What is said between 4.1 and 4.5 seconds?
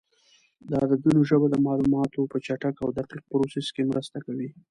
کوي.